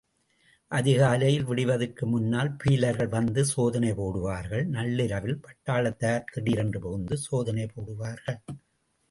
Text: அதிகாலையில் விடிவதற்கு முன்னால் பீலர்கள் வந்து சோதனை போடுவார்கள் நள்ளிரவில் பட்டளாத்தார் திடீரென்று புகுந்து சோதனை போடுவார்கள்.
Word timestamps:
அதிகாலையில் 0.71 1.45
விடிவதற்கு 1.45 2.05
முன்னால் 2.05 2.49
பீலர்கள் 2.55 3.07
வந்து 3.07 3.43
சோதனை 3.45 3.91
போடுவார்கள் 3.91 4.65
நள்ளிரவில் 4.67 5.39
பட்டளாத்தார் 5.45 6.27
திடீரென்று 6.33 6.79
புகுந்து 6.79 7.17
சோதனை 7.27 7.67
போடுவார்கள். 7.75 8.41